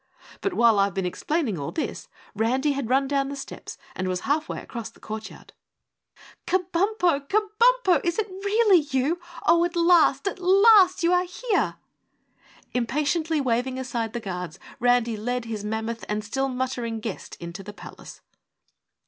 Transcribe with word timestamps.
But 0.41 0.55
while 0.55 0.79
I've 0.79 0.95
been 0.95 1.05
explaining 1.05 1.59
all 1.59 1.71
this, 1.71 2.07
Randy 2.33 2.71
had 2.71 2.89
run 2.89 3.07
down 3.07 3.29
the 3.29 3.35
steps 3.35 3.77
and 3.95 4.07
was 4.07 4.21
half 4.21 4.49
way 4.49 4.59
across 4.59 4.89
the 4.89 4.99
courtyard. 4.99 5.53
"Kabumpo, 6.47 7.27
KABUMPO, 7.29 8.03
is 8.03 8.17
it 8.17 8.27
really 8.27 8.79
you? 8.79 9.19
Oh, 9.45 9.63
at 9.63 9.75
last 9.75 10.27
AT 10.27 10.39
LAST 10.39 11.03
you 11.03 11.13
are 11.13 11.25
here!" 11.25 11.75
Impatiently 12.73 13.39
waving 13.41 13.77
aside 13.77 14.13
the 14.13 14.19
guards, 14.19 14.57
Randy 14.79 15.15
led 15.17 15.45
his 15.45 15.63
mammoth 15.63 16.03
and 16.09 16.23
still 16.25 16.49
muttering 16.49 16.99
guest 16.99 17.37
into 17.39 17.61
the 17.61 17.71
palace. 17.73 18.21